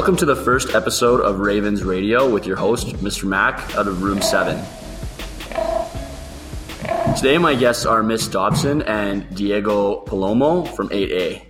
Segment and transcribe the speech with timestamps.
[0.00, 3.24] Welcome to the first episode of Ravens Radio with your host, Mr.
[3.24, 4.56] Mac, out of Room 7.
[7.16, 11.44] Today, my guests are Miss Dobson and Diego Palomo from 8A.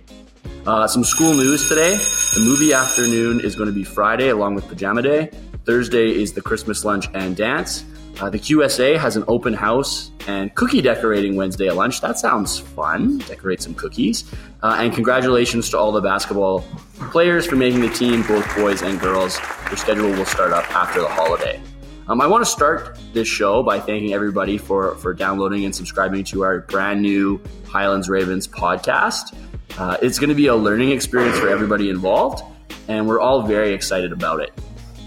[0.67, 1.95] Uh, some school news today.
[1.95, 5.31] The movie afternoon is going to be Friday along with Pajama Day.
[5.63, 7.85] Thursday is the Christmas lunch and dance.
[8.19, 12.01] Uh, the QSA has an open house and cookie decorating Wednesday at lunch.
[12.01, 13.19] That sounds fun.
[13.19, 14.23] Decorate some cookies.
[14.63, 16.63] Uh, and congratulations to all the basketball
[17.11, 19.39] players for making the team, both boys and girls.
[19.67, 21.61] Your schedule will start up after the holiday.
[22.07, 26.23] Um, I want to start this show by thanking everybody for, for downloading and subscribing
[26.25, 29.35] to our brand new Highlands Ravens podcast.
[29.77, 32.43] Uh, it's going to be a learning experience for everybody involved,
[32.87, 34.51] and we're all very excited about it.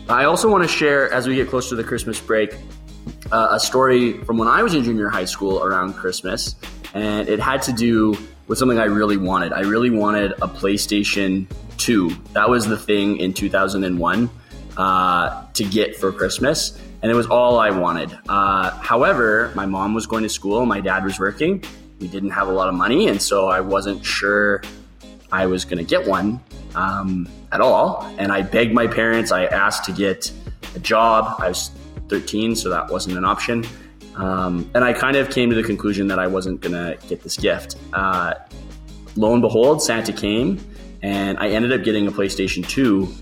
[0.08, 2.55] I also want to share, as we get close to the Christmas break,
[3.33, 6.56] uh, a story from when I was in junior high school around Christmas,
[6.94, 9.52] and it had to do with something I really wanted.
[9.52, 11.46] I really wanted a PlayStation
[11.78, 12.11] 2.
[12.33, 14.30] That was the thing in 2001
[14.77, 18.16] uh, to get for Christmas, and it was all I wanted.
[18.28, 21.62] Uh, however, my mom was going to school, my dad was working.
[22.00, 24.62] We didn't have a lot of money, and so I wasn't sure
[25.33, 26.41] I was going to get one
[26.74, 28.05] um, at all.
[28.18, 30.30] And I begged my parents, I asked to get
[30.74, 31.41] a job.
[31.41, 31.70] I was
[32.08, 33.64] 13, so that wasn't an option.
[34.16, 37.22] Um, and I kind of came to the conclusion that I wasn't going to get
[37.22, 37.77] this gift.
[37.92, 38.34] Uh,
[39.16, 40.61] lo and behold, Santa came,
[41.02, 43.12] and I ended up getting a PlayStation 2.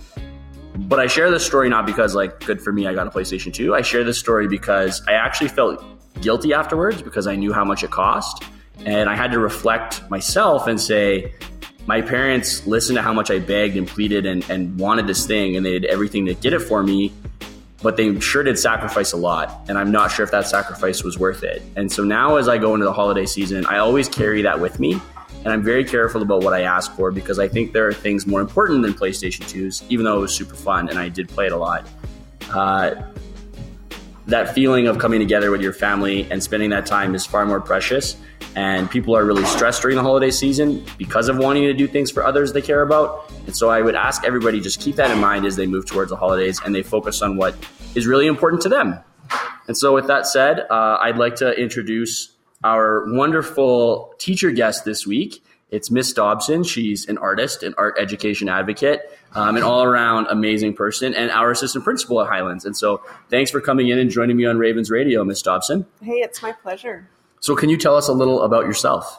[0.75, 3.53] But I share this story not because, like, good for me, I got a PlayStation
[3.53, 3.75] 2.
[3.75, 5.85] I share this story because I actually felt
[6.21, 8.45] guilty afterwards because I knew how much it cost.
[8.85, 11.35] And I had to reflect myself and say,
[11.87, 15.57] my parents listened to how much I begged and pleaded and, and wanted this thing,
[15.57, 17.13] and they did everything to get it for me
[17.83, 19.65] but they sure did sacrifice a lot.
[19.69, 21.63] And I'm not sure if that sacrifice was worth it.
[21.77, 24.79] And so now, as I go into the holiday season, I always carry that with
[24.79, 25.01] me.
[25.45, 28.27] And I'm very careful about what I ask for because I think there are things
[28.27, 31.47] more important than PlayStation 2s, even though it was super fun and I did play
[31.47, 31.89] it a lot.
[32.53, 32.95] Uh,
[34.27, 37.61] that feeling of coming together with your family and spending that time is far more
[37.61, 38.17] precious.
[38.55, 42.11] And people are really stressed during the holiday season because of wanting to do things
[42.11, 43.33] for others they care about.
[43.47, 46.11] And so I would ask everybody just keep that in mind as they move towards
[46.11, 47.55] the holidays and they focus on what
[47.95, 48.99] is really important to them.
[49.67, 52.33] And so, with that said, uh, I'd like to introduce
[52.65, 55.43] our wonderful teacher guest this week.
[55.73, 56.65] It's Miss Dobson.
[56.65, 61.51] She's an artist, an art education advocate, um, an all around amazing person, and our
[61.51, 62.67] assistant principal at Highlands.
[62.67, 65.87] And so, thanks for coming in and joining me on Ravens Radio, Miss Dobson.
[66.03, 67.09] Hey, it's my pleasure.
[67.41, 69.19] So, can you tell us a little about yourself?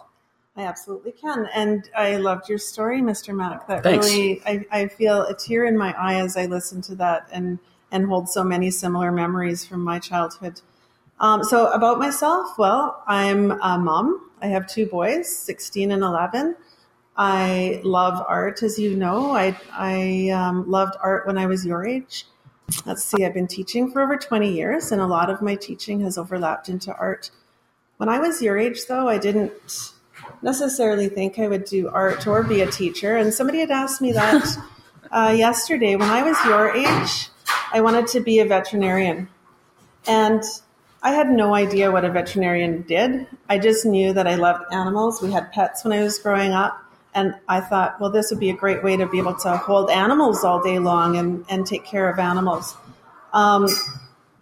[0.55, 1.49] I absolutely can.
[1.55, 3.35] And I loved your story, Mr.
[3.35, 3.67] Mac.
[3.67, 4.07] That Thanks.
[4.07, 7.57] really, I, I feel a tear in my eye as I listen to that and,
[7.91, 10.61] and hold so many similar memories from my childhood.
[11.23, 14.29] Um, so, about myself, well, I'm a mom.
[14.41, 16.53] I have two boys, 16 and 11.
[17.16, 19.31] I love art, as you know.
[19.31, 22.25] I, I um, loved art when I was your age.
[22.85, 26.01] Let's see, I've been teaching for over 20 years, and a lot of my teaching
[26.01, 27.31] has overlapped into art.
[27.95, 29.53] When I was your age, though, I didn't
[30.41, 33.16] necessarily think I would do art or be a teacher.
[33.16, 34.57] And somebody had asked me that
[35.12, 35.95] uh, yesterday.
[35.95, 37.29] When I was your age,
[37.72, 39.29] I wanted to be a veterinarian.
[40.06, 40.44] And
[41.03, 43.27] I had no idea what a veterinarian did.
[43.49, 45.21] I just knew that I loved animals.
[45.21, 46.79] We had pets when I was growing up.
[47.13, 49.89] And I thought, well, this would be a great way to be able to hold
[49.89, 52.75] animals all day long and, and take care of animals.
[53.33, 53.67] Um,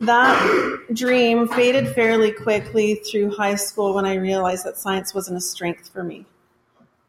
[0.01, 5.41] that dream faded fairly quickly through high school when I realized that science wasn't a
[5.41, 6.25] strength for me.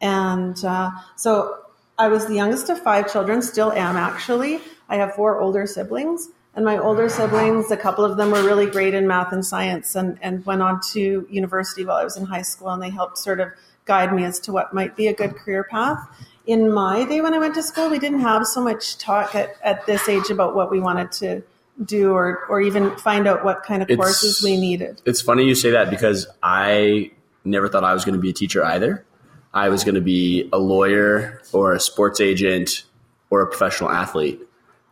[0.01, 1.59] And uh, so
[1.97, 4.59] I was the youngest of five children, still am actually.
[4.89, 6.29] I have four older siblings.
[6.55, 9.95] And my older siblings, a couple of them were really great in math and science
[9.95, 13.17] and, and went on to university while I was in high school, and they helped
[13.17, 13.49] sort of
[13.85, 16.07] guide me as to what might be a good career path.
[16.45, 19.55] In my day when I went to school, we didn't have so much talk at,
[19.63, 21.41] at this age about what we wanted to
[21.83, 25.01] do or, or even find out what kind of It's- courses we needed.
[25.05, 27.11] It's funny you say that because I
[27.43, 29.05] never thought I was going to be a teacher either.
[29.53, 32.83] I was going to be a lawyer or a sports agent
[33.29, 34.41] or a professional athlete.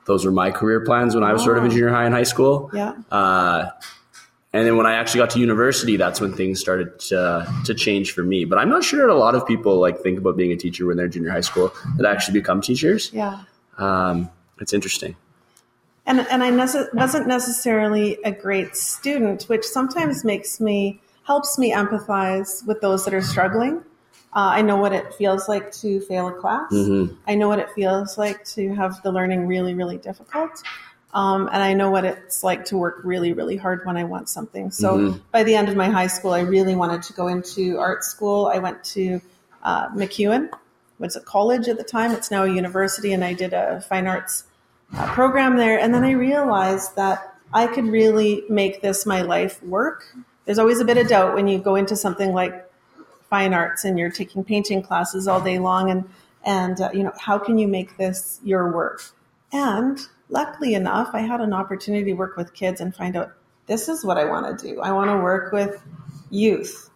[0.06, 1.74] Those were my career plans when I was sort of in Oh.
[1.74, 2.70] junior high and high school.
[2.74, 2.94] Yeah.
[3.12, 3.70] Uh,
[4.54, 8.12] and then when I actually got to university, that's when things started to, to change
[8.14, 8.44] for me.
[8.44, 10.86] But I'm not sure that a lot of people like think about being a teacher
[10.86, 13.12] when they're in junior high school that actually become teachers.
[13.14, 13.44] Yeah.
[13.78, 15.16] Um, it's interesting.
[16.06, 21.72] And, and I nece- wasn't necessarily a great student, which sometimes makes me, helps me
[21.72, 23.84] empathize with those that are struggling.
[24.34, 26.72] Uh, I know what it feels like to fail a class.
[27.28, 30.64] I know what it feels like to have the learning really, really difficult.
[31.14, 34.30] Um, and I know what it's like to work really, really hard when I want
[34.30, 34.72] something.
[34.72, 38.06] So by the end of my high school, I really wanted to go into art
[38.06, 38.48] school.
[38.48, 39.20] I went to
[39.64, 40.50] uh, MacEwan
[41.02, 42.12] was a college at the time.
[42.12, 44.46] It's now a university, and I did a fine arts
[44.96, 45.80] uh, program there.
[45.80, 50.06] And then I realized that I could really make this my life work.
[50.46, 52.71] There's always a bit of doubt when you go into something like
[53.32, 56.08] fine arts and you're taking painting classes all day long, and
[56.44, 59.02] and uh, you know how can you make this your work?
[59.52, 60.00] And
[60.30, 63.32] luckily enough, I had an opportunity to work with kids and find out
[63.66, 64.82] this is what I want to do.
[64.82, 65.82] I want to work with
[66.30, 66.90] youth.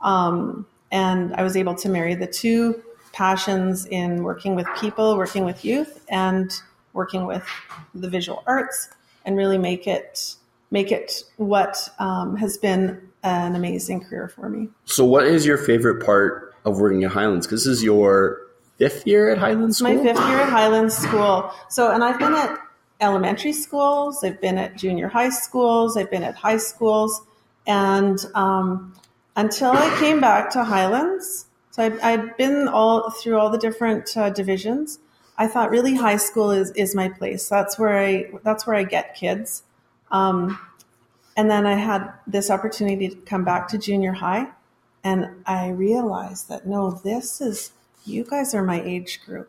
[0.00, 2.82] Um, and I was able to marry the two
[3.12, 6.50] passions in working with people, working with youth, and
[6.92, 7.46] working with
[7.94, 8.88] the visual arts,
[9.24, 10.36] and really make it
[10.70, 14.68] make it what um, has been an amazing career for me.
[14.84, 17.46] So, what is your favorite part of working at Highlands?
[17.46, 18.40] Because this is your
[18.78, 19.94] fifth year at Highlands School.
[19.94, 21.50] My fifth year at Highlands School.
[21.68, 22.58] So, and I've been at
[23.00, 27.20] elementary schools, I've been at junior high schools, I've been at high schools,
[27.66, 28.94] and um,
[29.36, 34.16] until I came back to Highlands, so I'd, I'd been all through all the different
[34.16, 34.98] uh, divisions.
[35.36, 37.48] I thought really high school is, is my place.
[37.48, 39.62] That's where I that's where I get kids.
[40.10, 40.58] Um,
[41.38, 44.48] and then I had this opportunity to come back to junior high,
[45.04, 47.70] and I realized that no, this is
[48.04, 49.48] you guys are my age group.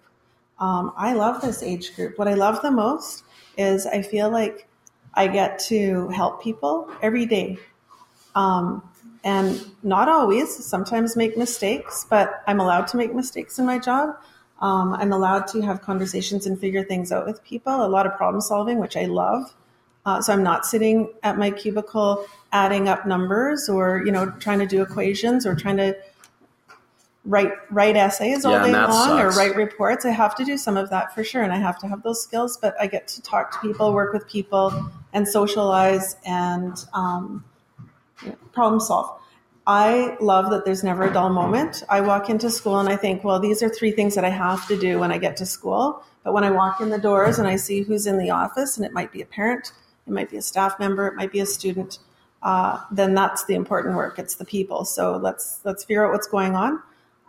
[0.59, 2.19] Um, I love this age group.
[2.19, 3.23] What I love the most
[3.57, 4.67] is I feel like
[5.15, 7.57] I get to help people every day.
[8.35, 8.87] Um,
[9.23, 14.15] and not always, sometimes make mistakes, but I'm allowed to make mistakes in my job.
[14.61, 18.15] Um, I'm allowed to have conversations and figure things out with people, a lot of
[18.15, 19.55] problem solving, which I love.
[20.09, 24.57] Uh, so I'm not sitting at my cubicle adding up numbers or, you know, trying
[24.57, 25.95] to do equations or trying to
[27.25, 29.37] write write essays all yeah, day long sucks.
[29.37, 30.05] or write reports.
[30.05, 32.23] I have to do some of that for sure, and I have to have those
[32.23, 32.57] skills.
[32.57, 37.45] But I get to talk to people, work with people, and socialize and um,
[38.23, 39.15] you know, problem solve.
[39.67, 41.83] I love that there's never a dull moment.
[41.87, 44.67] I walk into school and I think, well, these are three things that I have
[44.69, 46.03] to do when I get to school.
[46.23, 48.85] But when I walk in the doors and I see who's in the office, and
[48.85, 49.71] it might be a parent,
[50.09, 51.99] it might be a staff member, it might be a student,
[52.43, 54.19] uh, then that's the important work.
[54.19, 54.85] It's the people.
[54.85, 56.81] So let's let's figure out what's going on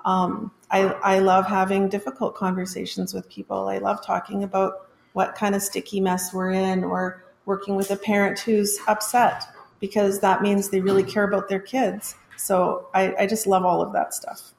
[0.05, 3.69] um, I, I love having difficult conversations with people.
[3.69, 7.97] I love talking about what kind of sticky mess we're in or working with a
[7.97, 9.45] parent who's upset
[9.81, 12.15] because that means they really care about their kids.
[12.37, 14.53] So I, I just love all of that stuff.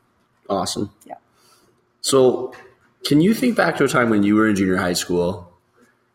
[0.50, 0.92] Awesome.
[1.06, 1.16] Yeah.
[2.02, 2.54] So,
[3.06, 5.51] can you think back to a time when you were in junior high school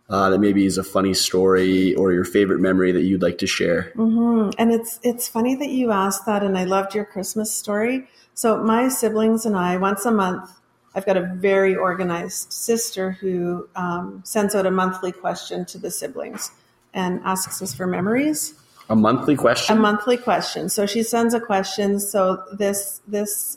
[0.08, 3.46] uh, that maybe is a funny story or your favorite memory that you'd like to
[3.46, 3.92] share?
[3.96, 4.50] Mm-hmm.
[4.58, 8.06] And it's it's funny that you asked that, and I loved your Christmas story
[8.36, 10.50] so my siblings and I, once a month,
[10.94, 15.90] I've got a very organized sister who um, sends out a monthly question to the
[15.90, 16.50] siblings
[16.92, 18.52] and asks us for memories.
[18.90, 19.78] A monthly question.
[19.78, 20.68] A monthly question.
[20.68, 21.98] So she sends a question.
[21.98, 23.56] So this this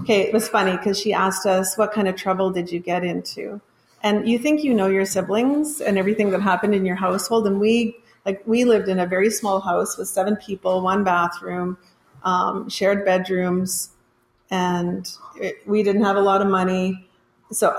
[0.00, 3.04] okay, it was funny because she asked us, "What kind of trouble did you get
[3.04, 3.62] into?"
[4.02, 7.60] And you think you know your siblings and everything that happened in your household, and
[7.60, 11.78] we like we lived in a very small house with seven people, one bathroom,
[12.24, 13.90] um, shared bedrooms
[14.52, 17.08] and it, we didn't have a lot of money.
[17.50, 17.74] So,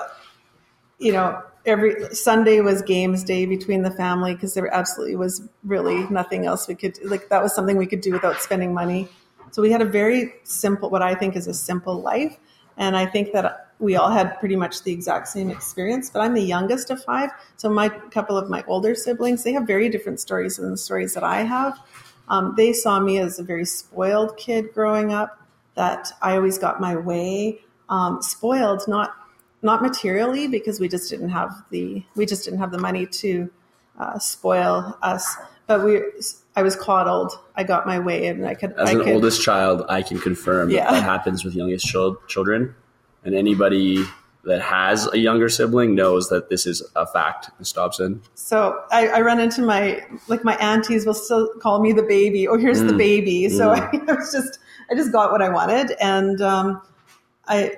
[0.97, 6.07] you know, every Sunday was games day between the family because there absolutely was really
[6.09, 7.29] nothing else we could like.
[7.29, 9.07] That was something we could do without spending money.
[9.51, 12.37] So we had a very simple, what I think is a simple life,
[12.75, 16.09] and I think that we all had pretty much the exact same experience.
[16.09, 19.67] But I'm the youngest of five, so my couple of my older siblings they have
[19.67, 21.79] very different stories than the stories that I have.
[22.29, 25.39] Um, they saw me as a very spoiled kid growing up
[25.75, 27.61] that I always got my way.
[27.89, 29.13] Um, spoiled, not
[29.61, 33.49] not materially, because we just didn't have the we just didn't have the money to
[33.99, 35.35] uh, spoil us.
[35.67, 36.01] But we,
[36.55, 37.31] I was coddled.
[37.55, 38.73] I got my way, and I could.
[38.73, 40.85] As I an could, oldest child, I can confirm yeah.
[40.85, 42.75] that, that happens with youngest children,
[43.25, 44.03] and anybody
[44.43, 47.71] that has a younger sibling knows that this is a fact, Ms.
[47.71, 48.21] Dobson.
[48.35, 52.47] So I, I, run into my like my aunties will still call me the baby.
[52.47, 52.87] Oh, here's mm.
[52.87, 53.47] the baby.
[53.47, 54.09] So mm.
[54.09, 54.59] I was just
[54.91, 56.81] I just got what I wanted, and um,
[57.47, 57.77] I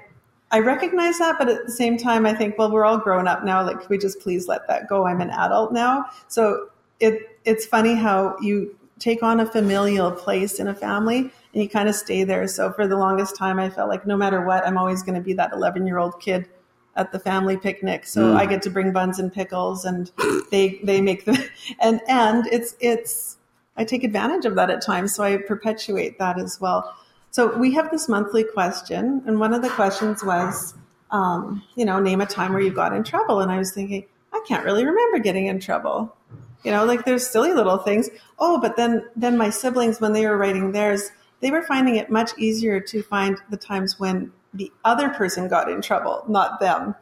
[0.51, 3.43] I recognize that, but at the same time, I think, well, we're all grown up
[3.43, 3.63] now.
[3.63, 5.05] Like, can we just please let that go?
[5.05, 10.59] I'm an adult now, so it it's funny how you take on a familial place
[10.59, 12.47] in a family and you kind of stay there.
[12.47, 15.21] So for the longest time, I felt like no matter what, I'm always going to
[15.21, 16.49] be that 11 year old kid
[16.97, 18.05] at the family picnic.
[18.05, 18.35] So mm.
[18.35, 20.11] I get to bring buns and pickles, and
[20.51, 21.49] they they make the
[21.81, 23.37] and and it's it's
[23.77, 25.15] I take advantage of that at times.
[25.15, 26.93] So I perpetuate that as well.
[27.31, 30.73] So we have this monthly question, and one of the questions was,
[31.11, 33.39] um, you know, name a time where you got in trouble.
[33.39, 36.15] And I was thinking, I can't really remember getting in trouble.
[36.63, 38.09] You know, like there's silly little things.
[38.39, 41.11] Oh, but then then my siblings, when they were writing theirs,
[41.45, 45.69] they were finding it much easier to find the times when the other person got
[45.69, 46.95] in trouble, not them.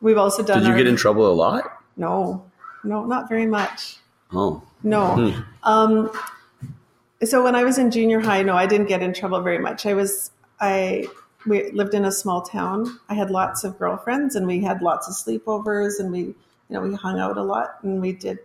[0.00, 0.60] We've also done.
[0.60, 1.64] Did you our- get in trouble a lot?
[1.98, 2.42] No,
[2.84, 3.98] no, not very much.
[4.32, 5.02] Oh, No.
[5.14, 5.40] Hmm.
[5.62, 6.10] Um,
[7.22, 9.84] so when I was in junior high, no, I didn't get in trouble very much.
[9.84, 11.06] I was I
[11.46, 12.98] we lived in a small town.
[13.10, 16.34] I had lots of girlfriends, and we had lots of sleepovers, and we you
[16.70, 18.38] know we hung out a lot, and we did.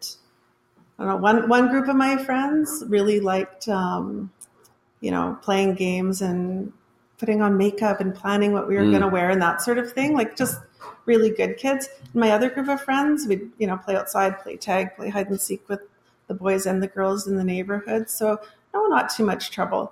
[0.99, 1.15] I don't know.
[1.15, 4.29] One one group of my friends really liked, um,
[5.01, 6.71] you know, playing games and
[7.17, 8.91] putting on makeup and planning what we were Mm.
[8.91, 10.15] going to wear and that sort of thing.
[10.15, 10.59] Like just
[11.05, 11.89] really good kids.
[12.13, 15.39] My other group of friends, we'd you know play outside, play tag, play hide and
[15.41, 15.81] seek with
[16.27, 18.09] the boys and the girls in the neighborhood.
[18.09, 18.39] So
[18.73, 19.91] no, not too much trouble.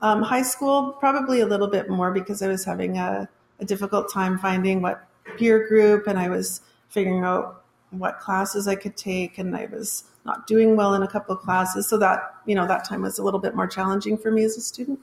[0.00, 3.28] Um, high school, probably a little bit more because I was having a,
[3.60, 5.06] a difficult time finding what
[5.36, 7.63] peer group, and I was figuring out
[7.98, 11.42] what classes I could take, and I was not doing well in a couple of
[11.42, 11.88] classes.
[11.88, 14.56] So that you know that time was a little bit more challenging for me as
[14.56, 15.00] a student.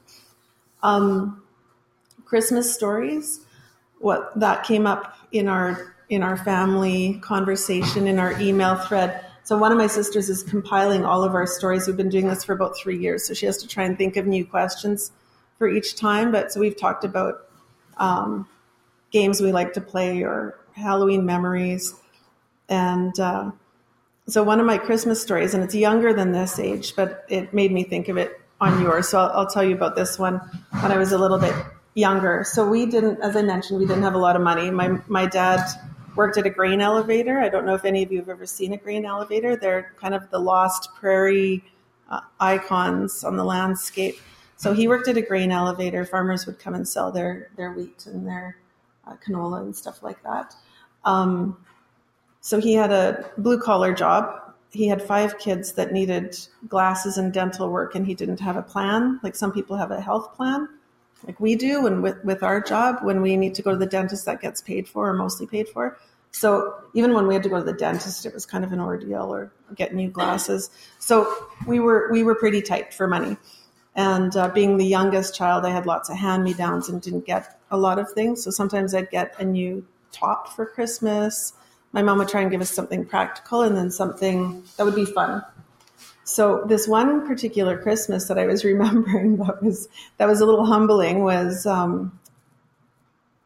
[0.84, 1.44] Um,
[2.26, 3.42] Christmas stories,
[4.00, 9.26] what that came up in our in our family conversation in our email thread.
[9.44, 11.88] So one of my sisters is compiling all of our stories.
[11.88, 14.18] We've been doing this for about three years, so she has to try and think
[14.18, 15.12] of new questions
[15.58, 16.32] for each time.
[16.32, 17.48] But so we've talked about
[17.98, 18.48] um,
[19.12, 21.94] games we like to play or Halloween memories,
[22.72, 23.52] and uh,
[24.28, 27.72] so one of my Christmas stories, and it's younger than this age, but it made
[27.72, 29.10] me think of it on yours.
[29.10, 30.38] So I'll, I'll tell you about this one
[30.80, 31.54] when I was a little bit
[31.96, 32.46] younger.
[32.48, 34.72] So we didn't, as I mentioned, we didn't have a lot of money.
[34.72, 35.60] My my dad
[36.16, 37.40] worked at a grain elevator.
[37.40, 39.58] I don't know if any of you have ever seen a grain elevator.
[39.58, 41.64] They're kind of the lost prairie
[42.10, 44.18] uh, icons on the landscape.
[44.56, 46.06] So he worked at a grain elevator.
[46.06, 48.58] Farmers would come and sell their their wheat and their
[49.06, 50.56] uh, canola and stuff like that.
[51.04, 51.58] Um,
[52.42, 54.40] so he had a blue collar job.
[54.72, 58.62] He had five kids that needed glasses and dental work, and he didn't have a
[58.62, 59.20] plan.
[59.24, 60.68] Like some people have a health plan,
[61.26, 61.86] like we do.
[61.86, 64.62] And with, with our job, when we need to go to the dentist, that gets
[64.62, 65.98] paid for or mostly paid for.
[66.32, 68.80] So even when we had to go to the dentist, it was kind of an
[68.80, 70.70] ordeal or get new glasses.
[70.98, 73.38] So we were we were pretty tight for money.
[73.94, 77.26] And uh, being the youngest child, I had lots of hand me downs and didn't
[77.26, 78.44] get a lot of things.
[78.44, 81.54] So sometimes I'd get a new top for Christmas.
[81.92, 85.06] My mom would try and give us something practical and then something that would be
[85.06, 85.44] fun.
[86.24, 90.66] So this one particular Christmas that I was remembering that was that was a little
[90.66, 92.20] humbling was um,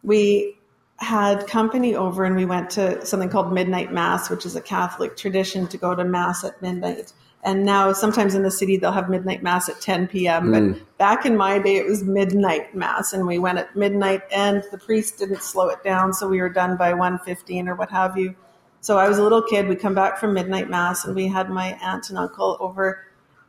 [0.04, 0.58] we
[0.98, 5.18] had company over and we went to something called midnight mass, which is a Catholic
[5.18, 7.12] tradition to go to mass at midnight.
[7.46, 10.52] And now sometimes in the city they'll have midnight mass at 10 p.m.
[10.52, 14.64] But back in my day it was midnight mass and we went at midnight and
[14.72, 18.18] the priest didn't slow it down so we were done by 1:15 or what have
[18.18, 18.36] you.
[18.82, 19.68] So I was a little kid.
[19.68, 23.06] We come back from midnight mass and we had my aunt and uncle over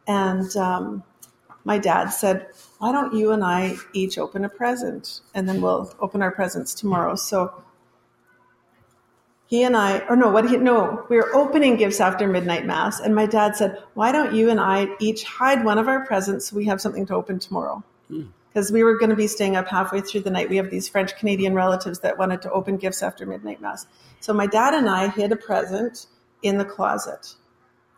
[0.06, 1.02] and um,
[1.64, 2.48] my dad said,
[2.78, 6.74] "Why don't you and I each open a present and then we'll open our presents
[6.74, 7.64] tomorrow." So
[9.46, 13.00] he and I, or no, what he, no, we were opening gifts after midnight mass,
[13.00, 16.48] and my dad said, "Why don't you and I each hide one of our presents
[16.48, 17.82] so we have something to open tomorrow?"
[18.48, 20.48] Because we were going to be staying up halfway through the night.
[20.48, 23.86] We have these French Canadian relatives that wanted to open gifts after midnight mass.
[24.20, 26.06] So my dad and I hid a present
[26.42, 27.34] in the closet.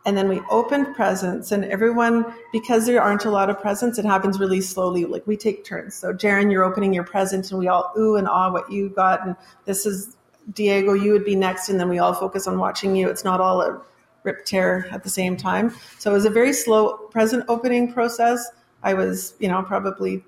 [0.05, 4.05] And then we opened presents, and everyone, because there aren't a lot of presents, it
[4.05, 5.05] happens really slowly.
[5.05, 5.95] Like we take turns.
[5.95, 9.25] So, Jaron, you're opening your present, and we all ooh and ah what you got.
[9.25, 10.15] And this is
[10.53, 13.09] Diego, you would be next, and then we all focus on watching you.
[13.09, 13.81] It's not all a
[14.23, 15.73] rip tear at the same time.
[15.97, 18.45] So, it was a very slow present opening process.
[18.83, 20.23] I was, you know, probably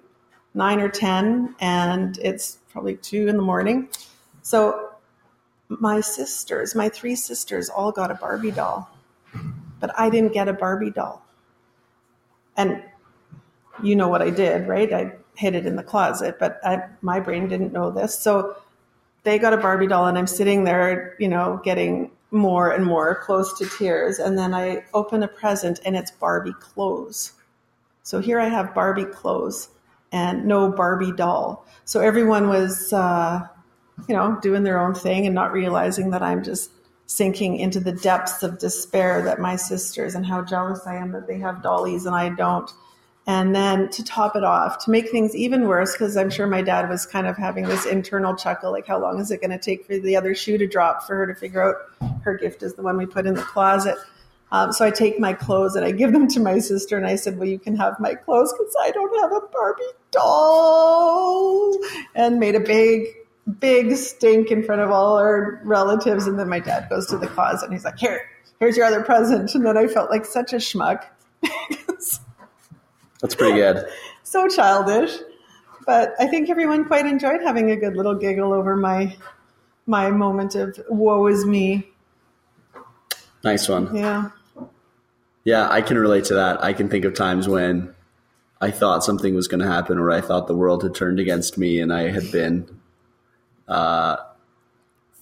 [0.54, 3.90] nine or 10, and it's probably two in the morning.
[4.42, 4.90] So,
[5.70, 8.90] my sisters, my three sisters, all got a Barbie doll
[9.82, 11.26] but I didn't get a Barbie doll.
[12.56, 12.82] And
[13.84, 14.94] you know what I did, right?
[14.94, 18.18] I hid it in the closet, but I, my brain didn't know this.
[18.18, 18.56] So
[19.24, 23.16] they got a Barbie doll, and I'm sitting there, you know, getting more and more
[23.16, 24.20] close to tears.
[24.20, 27.34] And then I open a present, and it's Barbie clothes.
[28.04, 29.70] So here I have Barbie clothes
[30.12, 31.66] and no Barbie doll.
[31.86, 33.48] So everyone was, uh,
[34.08, 36.72] you know, doing their own thing and not realizing that I'm just
[37.06, 41.28] sinking into the depths of despair that my sisters and how jealous I am that
[41.28, 42.72] they have dollies and I don't.
[43.28, 46.64] And then to top it off, to make things even worse, because I'm sure my
[46.64, 49.60] dad was kind of having this internal chuckle like, how long is it going to
[49.60, 51.76] take for the other shoe to drop for her to figure out
[52.24, 53.96] her gift is the one we put in the closet?
[54.52, 57.16] Um, so I take my clothes and I give them to my sister, and I
[57.16, 61.78] said, Well, you can have my clothes because I don't have a Barbie doll.
[62.16, 63.08] And made a big
[63.60, 66.28] big stink in front of all our relatives.
[66.28, 69.02] And then my dad goes to the closet and he's like, here, here's your other
[69.04, 69.54] present.
[69.56, 71.06] And then I felt like such a schmuck.
[73.22, 73.86] That's pretty good.
[74.24, 75.18] so childish.
[75.86, 79.16] but I think everyone quite enjoyed having a good little giggle over my
[79.86, 81.88] my moment of woe is me.
[83.44, 83.96] Nice one.
[83.96, 84.30] Yeah.
[85.44, 86.64] Yeah, I can relate to that.
[86.64, 87.96] I can think of times when
[88.62, 91.58] I thought something was going to happen, or I thought the world had turned against
[91.58, 92.80] me, and I had been
[93.68, 94.18] uh,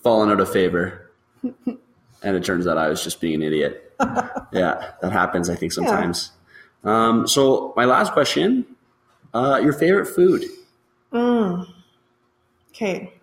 [0.04, 1.10] fallen out of favor,
[1.44, 3.94] and it turns out I was just being an idiot.
[4.52, 5.50] yeah, that happens.
[5.50, 6.32] I think sometimes.
[6.84, 8.66] Um, so my last question:
[9.34, 10.46] uh, your favorite food?
[11.12, 11.68] Mm.
[12.70, 13.14] Okay.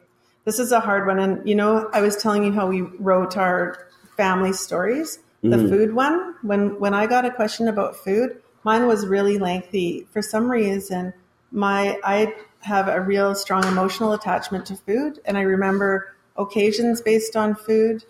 [0.45, 1.19] This is a hard one.
[1.19, 5.19] And, you know, I was telling you how we wrote our family stories.
[5.43, 10.05] The food one, when, when I got a question about food, mine was really lengthy.
[10.11, 11.15] For some reason,
[11.53, 15.21] my I have a real strong emotional attachment to food.
[15.25, 18.05] And I remember occasions based on food.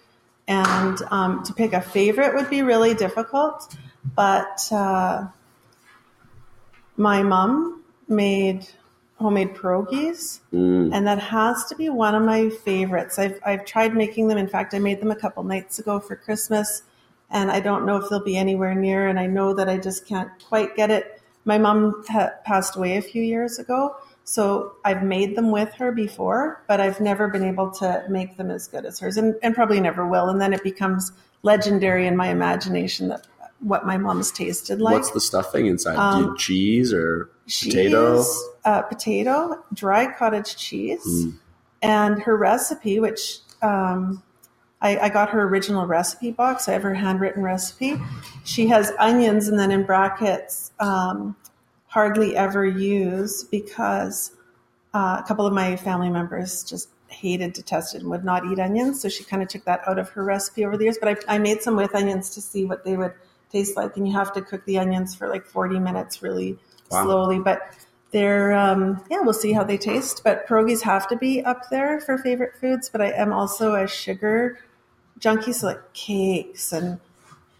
[0.48, 3.76] And um, to pick a favorite would be really difficult.
[4.16, 5.28] But uh,
[6.96, 8.66] my mom made
[9.18, 10.40] homemade pierogies,
[10.92, 13.18] and that has to be one of my favorites.
[13.18, 14.38] I've I've tried making them.
[14.38, 16.82] In fact, I made them a couple nights ago for Christmas,
[17.30, 19.08] and I don't know if they'll be anywhere near.
[19.08, 21.22] And I know that I just can't quite get it.
[21.44, 25.92] My mom ha- passed away a few years ago, so I've made them with her
[25.92, 29.54] before, but I've never been able to make them as good as hers, and, and
[29.54, 30.28] probably never will.
[30.28, 33.26] And then it becomes legendary in my imagination that
[33.66, 34.92] what my mom's tasted like.
[34.92, 36.12] What's the stuffing inside?
[36.12, 38.18] Do you cheese or potato?
[38.18, 41.26] Cheese, uh, potato, dry cottage cheese,
[41.82, 44.22] and her recipe, which um,
[44.80, 46.68] I, I got her original recipe box.
[46.68, 48.00] I have her handwritten recipe.
[48.44, 51.34] She has onions, and then in brackets, um,
[51.88, 54.30] hardly ever use because
[54.94, 59.00] uh, a couple of my family members just hated, detested, and would not eat onions.
[59.00, 60.98] So she kind of took that out of her recipe over the years.
[61.00, 63.12] But I, I made some with onions to see what they would
[63.50, 66.58] taste like, and you have to cook the onions for like 40 minutes really
[66.90, 67.04] Wow.
[67.04, 67.38] slowly.
[67.40, 67.62] But
[68.12, 70.22] they're, um, yeah, we'll see how they taste.
[70.24, 72.88] But pierogies have to be up there for favorite foods.
[72.88, 74.58] But I am also a sugar
[75.18, 77.00] junkie, so like cakes and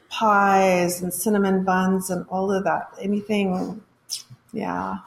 [0.09, 2.89] pies and cinnamon buns and all of that.
[3.01, 3.83] Anything,
[4.53, 4.99] yeah,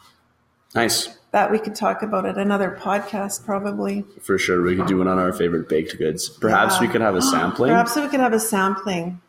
[0.75, 1.17] Nice.
[1.31, 4.03] that we could talk about at another podcast probably.
[4.21, 4.61] For sure.
[4.61, 6.27] We could do one on our favorite baked goods.
[6.29, 6.81] Perhaps Yeah.
[6.81, 7.69] we could have a sampling.
[7.71, 9.21] Perhaps we could have a sampling.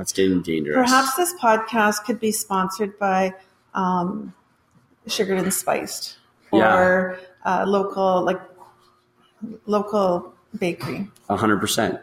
[0.00, 0.76] That's getting dangerous.
[0.76, 3.34] Perhaps this podcast could be sponsored by
[3.74, 4.32] um,
[5.06, 6.16] Sugared and Spiced
[6.50, 8.40] or uh, local, like
[9.66, 11.06] local bakery.
[11.28, 12.00] A hundred percent.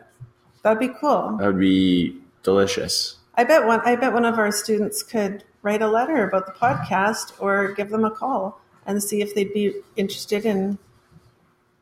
[0.61, 1.37] That'd be cool.
[1.39, 3.15] That would be delicious.
[3.33, 3.81] I bet one.
[3.83, 7.89] I bet one of our students could write a letter about the podcast or give
[7.89, 10.77] them a call and see if they'd be interested in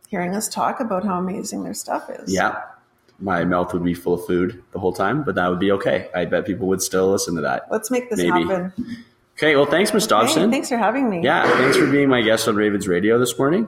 [0.08, 2.34] hearing us talk about how amazing their stuff is.
[2.34, 2.62] Yeah.
[3.20, 6.10] My mouth would be full of food the whole time, but that would be okay.
[6.14, 7.68] I bet people would still listen to that.
[7.72, 8.44] Let's make this Maybe.
[8.44, 8.74] happen.
[9.38, 10.52] Okay, well, thanks, Miss Hey, Dobson.
[10.52, 11.22] thanks for having me.
[11.24, 13.68] Yeah, thanks for being my guest on Ravens Radio this morning.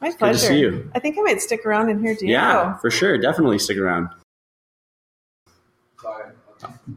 [0.00, 0.38] My to pleasure.
[0.38, 0.90] see you.
[0.94, 2.32] I think I might stick around and hear Diego.
[2.32, 3.16] Yeah, for sure.
[3.18, 4.08] Definitely stick around.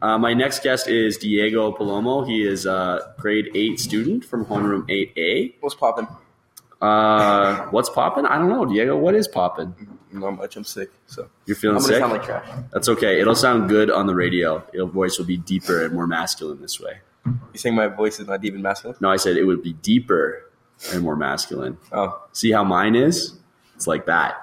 [0.02, 2.26] Uh, my next guest is Diego Palomo.
[2.26, 5.54] He is a grade 8 student from homeroom 8A.
[5.60, 6.06] What's popping?
[6.80, 8.26] Uh, what's popping?
[8.26, 8.96] I don't know, Diego.
[8.96, 9.74] What is poppin'?
[10.12, 10.56] Not much.
[10.56, 11.98] I'm sick, so You're feeling I'm sick?
[11.98, 12.48] sound like trash.
[12.72, 13.20] That's okay.
[13.20, 14.64] It'll sound good on the radio.
[14.72, 16.98] Your voice will be deeper and more masculine this way.
[17.26, 18.96] You saying my voice is not even masculine?
[19.00, 20.44] No, I said it would be deeper
[20.92, 21.76] and more masculine.
[21.92, 23.34] Oh, See how mine is?
[23.76, 24.34] It's like that.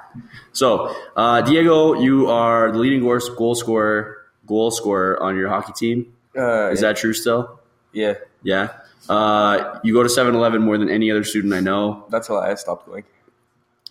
[0.54, 5.74] So, uh, Diego, you are the leading goal goal scorer, goal scorer on your hockey
[5.74, 6.14] team.
[6.38, 7.60] uh, Is that true still?
[7.92, 8.14] yeah?
[8.44, 8.70] Yeah.
[9.10, 12.06] Uh, you go to 7-Eleven more than any other student I know.
[12.10, 13.04] That's why I stopped going.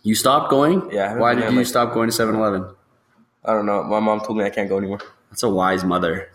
[0.04, 0.90] You stopped going?
[0.92, 2.66] Yeah, Why did you like- stop going to 7-Eleven?
[3.44, 3.82] I don't know.
[3.82, 5.00] My mom told me I can't go anymore.
[5.30, 6.28] That's a wise mother.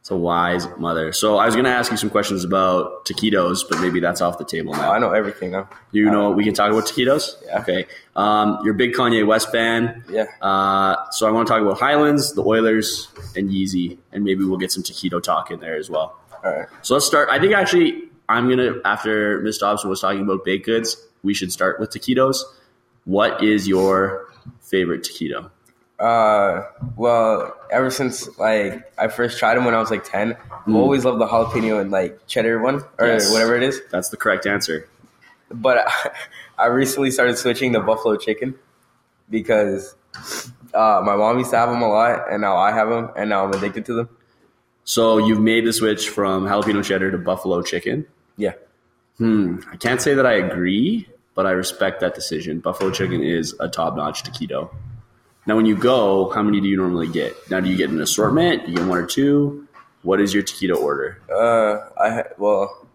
[0.00, 1.12] It's a wise mother.
[1.12, 4.36] So I was going to ask you some questions about taquitos, but maybe that's off
[4.38, 4.90] the table now.
[4.92, 5.68] I know everything now.
[5.92, 7.36] You know, we can talk about taquitos.
[7.46, 7.60] Yeah.
[7.60, 7.86] Okay.
[8.16, 10.02] Um, you're a big Kanye West fan.
[10.10, 10.24] Yeah.
[10.40, 14.58] Uh, so I want to talk about Highlands, the Oilers, and Yeezy, and maybe we'll
[14.58, 16.18] get some taquito talk in there as well.
[16.44, 16.66] All right.
[16.82, 17.28] So let's start.
[17.30, 21.52] I think actually I'm gonna after Miss Dobson was talking about baked goods, we should
[21.52, 22.38] start with taquitos.
[23.04, 24.26] What is your
[24.60, 25.50] favorite taquito?
[25.98, 26.64] Uh,
[26.96, 30.36] well, ever since like I first tried them when I was like ten,
[30.66, 33.30] I've always loved the jalapeno and like cheddar one or Yes.
[33.32, 33.80] whatever it is.
[33.90, 34.88] That's the correct answer.
[35.50, 36.10] But I,
[36.64, 38.54] I recently started switching to buffalo chicken
[39.30, 39.94] because
[40.74, 43.30] uh, my mom used to have them a lot, and now I have them, and
[43.30, 44.08] now I'm addicted to them.
[44.84, 48.06] So you've made the switch from jalapeno cheddar to buffalo chicken.
[48.36, 48.54] Yeah.
[49.18, 49.58] Hmm.
[49.70, 52.60] I can't say that I agree, but I respect that decision.
[52.60, 54.70] Buffalo chicken is a top-notch taquito.
[55.46, 57.34] Now, when you go, how many do you normally get?
[57.50, 58.64] Now, do you get an assortment?
[58.66, 59.66] Do you get one or two?
[60.02, 61.18] What is your taquito order?
[61.30, 62.86] Uh, I well,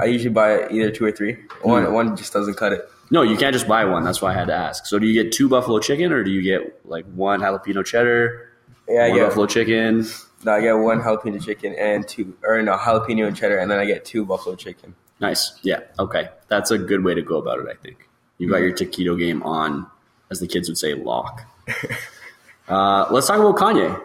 [0.00, 1.36] I usually buy either two or three.
[1.62, 2.88] One one just doesn't cut it.
[3.10, 4.02] No, you can't just buy one.
[4.04, 4.84] That's why I had to ask.
[4.86, 8.50] So do you get two buffalo chicken, or do you get like one jalapeno cheddar,
[8.88, 10.06] Yeah, I one get buffalo chicken?
[10.44, 13.78] no, I get one jalapeno chicken and two, or no jalapeno and cheddar, and then
[13.78, 14.96] I get two buffalo chicken.
[15.20, 15.58] Nice.
[15.62, 15.80] Yeah.
[15.98, 16.28] Okay.
[16.48, 17.66] That's a good way to go about it.
[17.68, 19.86] I think you got your taquito game on,
[20.30, 21.42] as the kids would say, lock.
[22.68, 24.02] uh, let's talk about Kanye.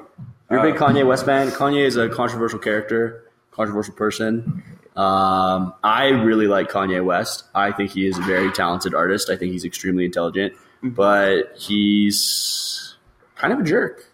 [0.49, 1.49] You're a big Kanye West fan.
[1.49, 4.63] Kanye is a controversial character, controversial person.
[4.95, 7.45] Um, I really like Kanye West.
[7.55, 9.29] I think he is a very talented artist.
[9.29, 12.95] I think he's extremely intelligent, but he's
[13.35, 14.11] kind of a jerk.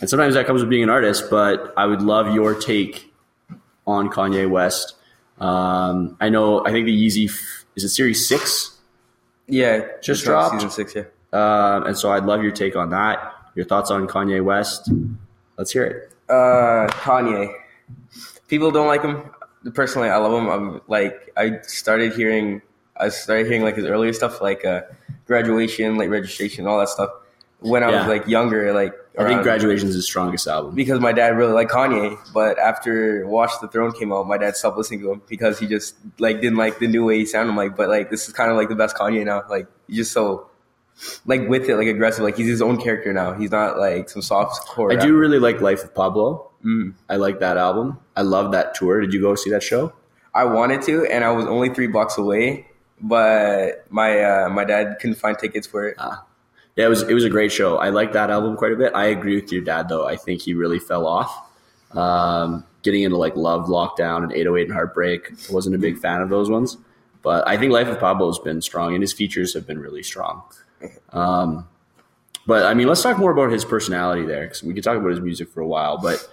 [0.00, 1.24] And sometimes that comes with being an artist.
[1.30, 3.12] But I would love your take
[3.86, 4.94] on Kanye West.
[5.40, 6.64] Um, I know.
[6.66, 8.78] I think the Yeezy f- is it Series Six,
[9.48, 10.54] Yeah, Just dropped?
[10.54, 10.94] season six.
[10.94, 11.04] Yeah.
[11.32, 13.34] um, and so I'd love your take on that.
[13.54, 14.90] Your thoughts on Kanye West?
[15.56, 16.12] Let's hear it.
[16.28, 17.52] Uh, Kanye.
[18.48, 19.24] People don't like him.
[19.74, 20.48] Personally, I love him.
[20.48, 22.62] I'm like, I started hearing,
[22.96, 24.82] I started hearing like his earlier stuff, like uh,
[25.26, 27.10] graduation, like registration, all that stuff.
[27.60, 27.98] When I Yeah.
[28.00, 30.74] was like younger, like I think around- Graduation is his strongest album.
[30.74, 34.56] because my dad really liked Kanye, but after Watch the Throne came out, my dad
[34.56, 37.50] stopped listening to him because he just like didn't like the new way he sounded.
[37.50, 39.42] I'm like, but like this is kind of like the best Kanye now.
[39.48, 40.48] Like he's just so
[41.26, 42.24] like with it, like aggressive.
[42.24, 43.34] Like he's his own character now.
[43.34, 44.92] He's not like some soft core.
[44.92, 46.50] I do really like Life of Pablo.
[46.64, 46.94] Mm.
[47.08, 47.98] I like that album.
[48.16, 49.00] I love that tour.
[49.00, 49.92] Did you go see that show?
[50.34, 52.66] I wanted to, and I was only three blocks away,
[53.00, 55.96] but my uh, my dad couldn't find tickets for it.
[56.76, 57.78] Yeah, it was it was a great show.
[57.78, 58.92] I like that album quite a bit.
[58.94, 60.06] I agree with your dad though.
[60.06, 61.46] I think he really fell off.
[61.92, 65.32] Um, getting into like Love Lockdown and 808 and Heartbreak.
[65.50, 66.76] I wasn't a big fan of those ones,
[67.22, 70.02] but I think Life of Pablo has been strong and his features have been really
[70.02, 70.42] strong.
[71.12, 71.68] Um,
[72.46, 75.10] but I mean, let's talk more about his personality there because we could talk about
[75.10, 76.26] his music for a while, but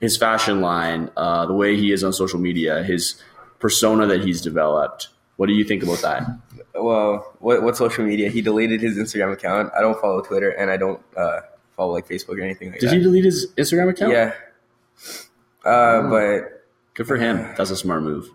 [0.00, 3.20] his fashion line, uh, the way he is on social media, his
[3.58, 5.08] persona that he's developed.
[5.36, 6.22] What do you think about that?
[6.74, 8.28] Well, what what social media?
[8.30, 9.70] He deleted his Instagram account.
[9.76, 11.40] I don't follow Twitter, and I don't uh,
[11.76, 12.94] follow like Facebook or anything like Did that.
[12.94, 14.12] Did he delete his Instagram account?
[14.12, 14.32] Yeah.
[15.64, 17.38] Uh, but Good for him.
[17.56, 18.28] That's a smart move.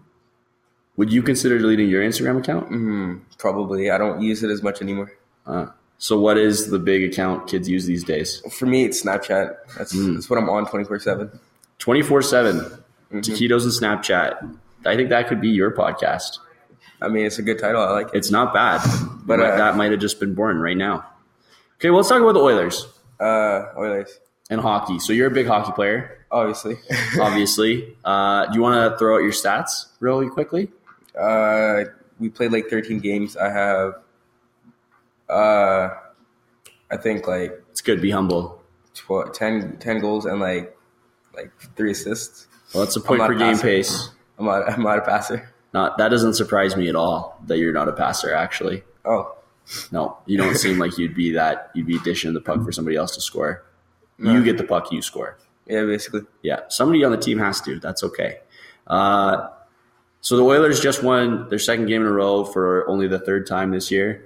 [0.97, 2.69] Would you consider deleting your Instagram account?
[2.69, 5.11] mm, probably I don't use it as much anymore.
[5.45, 8.41] Uh, so, what is the big account kids use these days?
[8.51, 9.55] For me, it's Snapchat.
[9.77, 10.15] That's Mm.
[10.15, 11.31] that's what I'm on twenty four seven.
[11.79, 13.19] 24 7, Mm-hmm.
[13.19, 14.57] taquitos and Snapchat.
[14.85, 16.37] I think that could be your podcast.
[17.01, 17.81] I mean, it's a good title.
[17.81, 18.15] I like it.
[18.17, 18.81] It's not bad,
[19.25, 21.05] but uh, that might have just been born right now.
[21.77, 22.87] Okay, well, let's talk about the Oilers
[23.19, 24.99] Uh, Oilers, and hockey.
[24.99, 26.75] So, you're a big hockey player, obviously.
[27.21, 27.95] obviously.
[28.03, 30.69] uh, do you want to throw out your stats really quickly?
[31.19, 31.83] uh,
[32.19, 33.37] we played like thirteen games.
[33.37, 33.93] I have,
[35.29, 35.89] uh,
[36.91, 38.01] I think like It's good.
[38.01, 38.61] Be humble.
[38.95, 40.75] 12, 10, 10 goals and like
[41.35, 42.47] like three assists.
[42.73, 43.61] Well, that's a point not per game passing.
[43.63, 44.09] pace.
[44.37, 44.69] I'm not.
[44.69, 45.53] I'm not a passer.
[45.73, 48.33] Not that doesn't surprise me at all that you're not a passer.
[48.33, 49.35] Actually, Oh,
[49.91, 51.69] no, you don't seem like you'd be that.
[51.75, 53.63] You'd be dishing the puck for somebody else to score.
[54.17, 55.37] You get the puck, you score.
[55.67, 56.21] yeah, basically.
[56.41, 57.79] Yeah, somebody on the team has to.
[57.79, 58.39] That's okay.
[58.87, 59.47] Uh,
[60.21, 63.47] so the Oilers just won their second game in a row for only the third
[63.47, 64.25] time this year.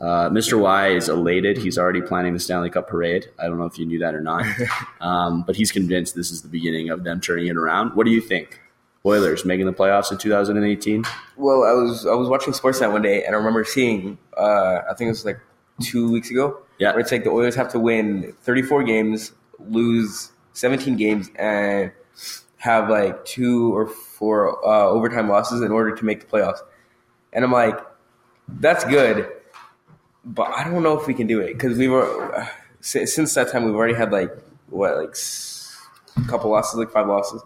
[0.00, 0.58] Uh, Mr.
[0.58, 1.58] Y is elated.
[1.58, 3.26] He's already planning the Stanley Cup parade.
[3.38, 4.44] I don't know if you knew that or not,
[5.00, 7.94] um, but he's convinced this is the beginning of them turning it around.
[7.94, 8.60] What do you think?
[9.04, 11.04] Oilers making the playoffs in 2018?
[11.36, 14.18] Well, I was I was watching Sportsnet one day and I remember seeing.
[14.36, 15.40] Uh, I think it was like
[15.82, 16.60] two weeks ago.
[16.78, 16.90] Yeah.
[16.90, 21.92] Where it's like the Oilers have to win 34 games, lose 17 games, and
[22.56, 26.60] have like two or four uh, overtime losses in order to make the playoffs.
[27.32, 27.78] And I'm like,
[28.48, 29.30] that's good,
[30.24, 32.46] but I don't know if we can do it because we were uh,
[32.80, 34.30] since that time we've already had like
[34.68, 35.16] what like
[36.16, 37.42] a couple losses, like five losses,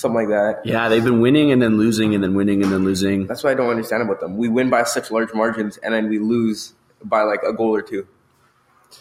[0.00, 0.62] something like that.
[0.64, 3.26] Yeah, they've been winning and then losing and then winning and then losing.
[3.26, 4.36] That's what I don't understand about them.
[4.36, 6.72] We win by such large margins, and then we lose
[7.04, 8.06] by like a goal or two.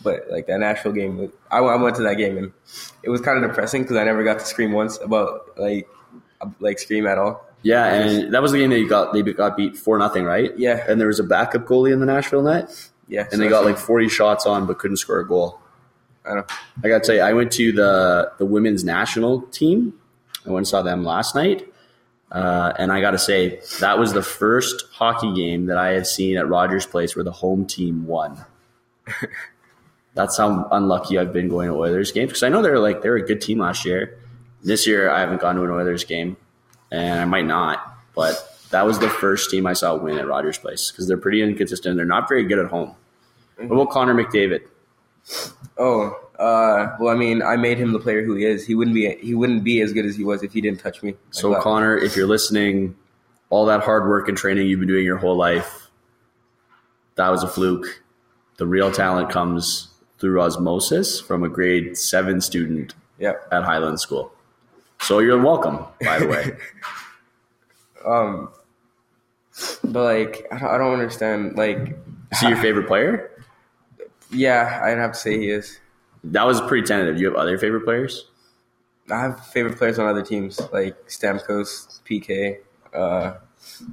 [0.04, 2.54] But like that Nashville game, I, I went to that game, and
[3.02, 5.88] it was kind of depressing because I never got to scream once about like
[6.60, 7.44] like scream at all.
[7.62, 9.14] Yeah, and that was the game that you got.
[9.14, 10.58] They got beat four nothing, right?
[10.58, 10.86] Yeah.
[10.88, 13.78] and there was a backup goalie in the Nashville net, Yeah, and they got like
[13.78, 15.60] forty shots on, but couldn't score a goal.
[16.26, 16.52] I don't.
[16.84, 19.99] I got to tell you, I went to the the women's national team.
[20.50, 21.68] I went and saw them last night,
[22.32, 26.08] uh, and I got to say that was the first hockey game that I have
[26.08, 28.46] seen at Rogers Place where the home team won.
[30.16, 33.16] That's how unlucky I've been going to Oilers games because I know they're like they're
[33.16, 34.18] a good team last year.
[34.64, 36.36] This year I haven't gone to an Oilers game,
[36.92, 37.82] and I might not.
[38.16, 38.36] But
[38.72, 41.96] that was the first team I saw win at Rogers Place because they're pretty inconsistent.
[41.96, 42.96] They're not very good at home.
[43.58, 44.62] What about Connor McDavid?
[45.78, 48.66] Oh, uh, well, I mean, I made him the player who he is.
[48.66, 51.04] He wouldn't be he wouldn't be as good as he was if he didn't touch
[51.04, 51.16] me.
[51.32, 51.62] So, Like.
[51.62, 52.96] Connor, if you're listening,
[53.50, 55.90] all that hard work and training you've been doing your whole life,
[57.16, 58.02] that was a fluke.
[58.58, 59.88] The real talent comes
[60.20, 63.48] through osmosis from a grade seven student Yep.
[63.52, 64.32] at Highland School.
[65.02, 66.58] So you're welcome, by the way.
[68.06, 68.50] Um,
[69.84, 71.58] but like, I don't, I don't understand.
[71.58, 71.98] Like,
[72.32, 73.30] Is he your favorite player?
[74.32, 75.80] yeah, I'd have to say he is.
[76.24, 77.16] That was pretty tentative.
[77.16, 78.26] Do you have other favorite players?
[79.12, 82.58] I have favorite players on other teams like Stamkos, PK,
[82.94, 83.34] uh,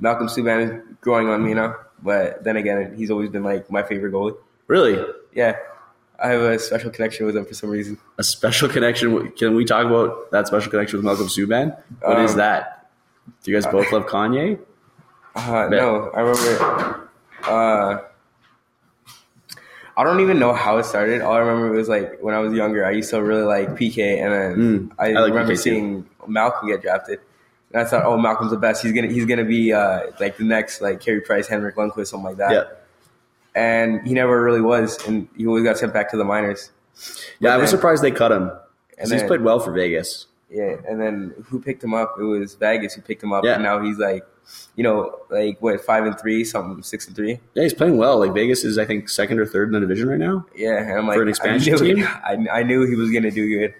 [0.01, 1.75] Malcolm Subban is growing on me now.
[2.03, 4.37] But then again, he's always been like my favorite goalie.
[4.67, 5.03] Really?
[5.33, 5.57] Yeah,
[6.23, 7.99] I have a special connection with him for some reason.
[8.19, 9.31] A special connection?
[9.33, 11.77] Can we talk about that special connection with Malcolm Subban?
[12.03, 12.91] What is Um, that?
[13.43, 14.59] Do you guys both love Kanye?
[15.37, 17.11] Uh, no, I remember.
[17.45, 17.99] Uh,
[19.97, 21.23] I don't even know how it started.
[21.23, 24.21] All I remember was like when I was younger, I used to really like PK,
[24.23, 25.63] and then Mm, I, I like remember PK too.
[25.63, 27.21] seeing Malcolm get drafted.
[27.73, 28.83] And I thought, oh, Malcolm's the best.
[28.83, 32.25] He's gonna he's gonna be uh, like the next like Carey Price, Henrik Lundqvist, something
[32.27, 32.53] like that.
[32.53, 32.65] Yeah.
[33.55, 36.71] And he never really was, and he always got sent back to the minors.
[37.41, 38.49] Yeah, I was then- surprised they cut him.
[38.99, 40.27] 'Cause And he's played well for Vegas.
[40.51, 42.17] Yeah, and then who picked him up?
[42.19, 43.55] It was Vegas who picked him up, Yeah.
[43.55, 44.25] and now he's like,
[44.77, 47.41] you know, like what five and three, something six and three.
[47.55, 48.19] Yeah, he's playing well.
[48.19, 50.47] Like Vegas is, I think, second or third in the division right now.
[50.55, 52.05] Yeah, and I'm like, For an expansion I knew, team?
[52.53, 53.75] I, I knew he was gonna do good.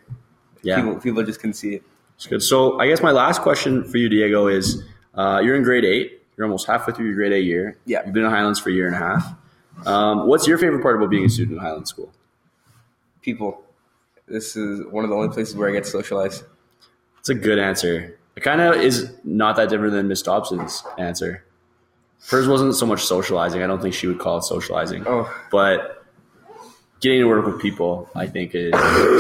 [0.63, 1.83] Yeah, People, people just couldn't see it.
[2.17, 2.43] it's good.
[2.43, 4.83] So I guess my last question for you, Diego, is
[5.15, 6.23] uh, you're in grade eight.
[6.37, 7.79] You're almost halfway through your grade eight year.
[7.87, 8.03] Yeah.
[8.05, 9.35] You've been in Highlands for a year and a half.
[9.87, 12.13] Um, what's your favorite part about being a student in Highland School?
[13.23, 13.63] People,
[14.29, 16.43] this is one of the only places where I get to socialize.
[17.21, 18.19] It's a good answer.
[18.37, 21.43] It kind of is not that different than Miss Dobson's answer.
[22.29, 23.63] Hers wasn't so much socializing.
[23.63, 25.05] I don't think she would call it socializing.
[25.07, 25.33] Oh.
[25.51, 26.05] But
[27.01, 28.73] getting to work with people, I think, is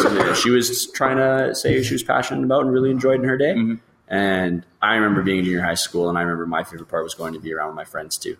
[0.02, 3.28] something that she was trying to say she was passionate about and really enjoyed in
[3.28, 3.54] her day.
[3.54, 3.74] Mm-hmm.
[4.08, 7.14] And I remember being in junior high school, and I remember my favorite part was
[7.14, 8.36] going to be around with my friends too.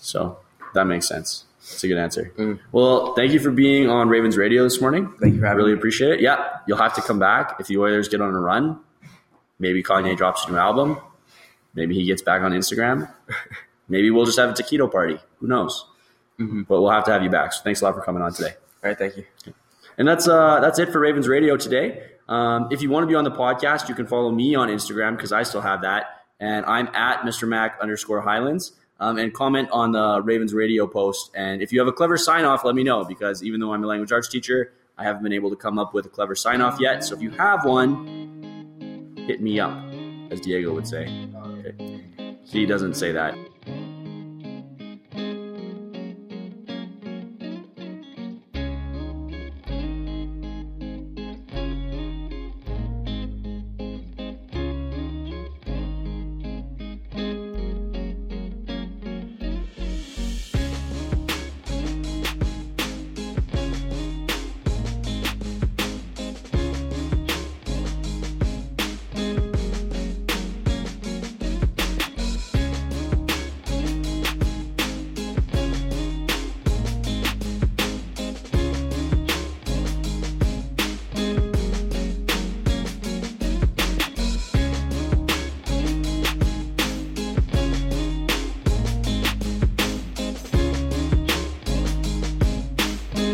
[0.00, 0.38] So
[0.74, 1.44] that makes sense.
[1.58, 2.58] It's a good answer.
[2.72, 5.06] Well, thank you for being on Ravens Radio this morning.
[5.06, 5.18] Mm.
[5.20, 5.78] Thank you for having really me.
[5.78, 6.20] appreciate it.
[6.20, 8.80] Yeah, you'll have to come back if the Oilers get on a run.
[9.62, 10.98] Maybe Kanye drops a new album.
[11.72, 13.08] Maybe he gets back on Instagram.
[13.88, 15.18] Maybe we'll just have a taquito party.
[15.38, 15.86] Who knows?
[16.40, 16.62] Mm-hmm.
[16.62, 17.52] But we'll have to have you back.
[17.52, 18.54] So thanks a lot for coming on today.
[18.82, 19.24] All right, thank you.
[19.96, 22.02] And that's uh, that's it for Ravens Radio today.
[22.28, 25.16] Um, if you want to be on the podcast, you can follow me on Instagram
[25.16, 26.06] because I still have that,
[26.40, 27.46] and I'm at Mr.
[27.46, 28.72] Mac underscore Highlands.
[28.98, 31.32] Um, and comment on the Ravens Radio post.
[31.34, 33.82] And if you have a clever sign off, let me know because even though I'm
[33.82, 36.60] a language arts teacher, I haven't been able to come up with a clever sign
[36.60, 37.02] off yet.
[37.02, 38.41] So if you have one,
[39.26, 39.72] hit me up,
[40.30, 41.08] as Diego would say.
[41.46, 42.04] Okay.
[42.44, 43.34] He doesn't say that.